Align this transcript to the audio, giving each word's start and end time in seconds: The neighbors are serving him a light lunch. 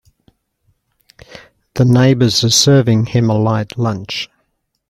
The 1.75 1.85
neighbors 1.85 2.43
are 2.43 2.49
serving 2.49 3.05
him 3.05 3.29
a 3.29 3.37
light 3.37 3.77
lunch. 3.77 4.31